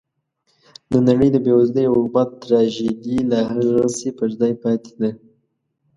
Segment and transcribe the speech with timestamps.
[0.91, 5.09] د نړۍ د بېوزلۍ او غربت تراژیدي لا هغسې پر ځای پاتې ده.